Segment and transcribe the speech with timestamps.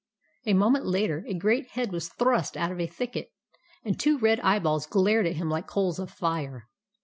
[0.47, 3.29] A moment later, a great head was thrust out of a thicket,
[3.85, 6.65] and two red eyeballs glared at him like coals of fire.